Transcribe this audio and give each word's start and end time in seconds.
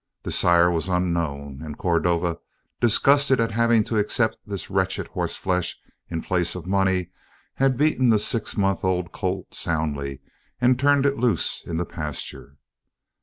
The 0.23 0.31
sire 0.31 0.71
was 0.71 0.89
unknown, 0.89 1.61
and 1.61 1.77
Cordova, 1.77 2.39
disgusted 2.79 3.39
at 3.39 3.51
having 3.51 3.83
to 3.83 3.99
accept 3.99 4.39
this 4.47 4.71
wretched 4.71 5.05
horseflesh 5.09 5.75
in 6.09 6.23
place 6.23 6.55
of 6.55 6.65
money, 6.65 7.11
had 7.53 7.77
beaten 7.77 8.09
the 8.09 8.17
six 8.17 8.57
months' 8.57 8.83
old 8.83 9.11
colt 9.11 9.53
soundly 9.53 10.21
and 10.59 10.79
turned 10.79 11.05
it 11.05 11.17
loose 11.19 11.63
in 11.63 11.77
the 11.77 11.85
pasture. 11.85 12.57